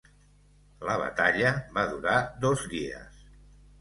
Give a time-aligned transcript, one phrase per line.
[0.87, 2.17] La batalla va durar
[2.47, 3.21] dos dies.